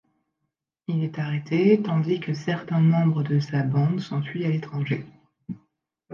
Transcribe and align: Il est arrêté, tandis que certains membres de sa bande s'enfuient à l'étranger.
Il 0.87 1.03
est 1.03 1.19
arrêté, 1.19 1.79
tandis 1.83 2.19
que 2.19 2.33
certains 2.33 2.79
membres 2.81 3.21
de 3.21 3.39
sa 3.39 3.61
bande 3.61 3.99
s'enfuient 4.01 4.45
à 4.47 4.49
l'étranger. 4.49 5.05